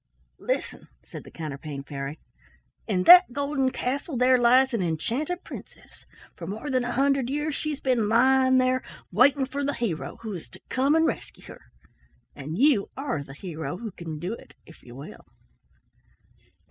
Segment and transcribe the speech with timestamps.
[0.39, 2.17] "Listen!" said the Counterpane Fairy.
[2.87, 6.07] "In that golden castle there lies an enchanted princess.
[6.35, 10.17] For more than a hundred years she has been lying there waiting for the hero
[10.23, 11.61] who is to come and rescue her,
[12.35, 15.23] and you are the hero who can do it if you will."